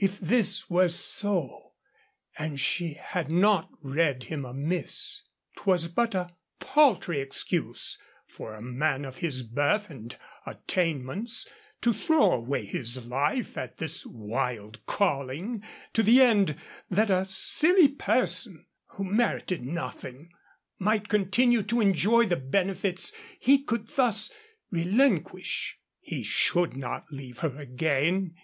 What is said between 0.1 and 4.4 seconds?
this were so, and she had not read